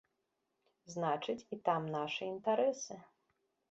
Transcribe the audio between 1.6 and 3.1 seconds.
там нашы інтарэсы.